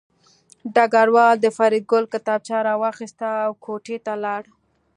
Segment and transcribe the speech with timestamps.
[0.75, 4.41] ډګروال د فریدګل کتابچه راواخیسته او کوټې ته لاړ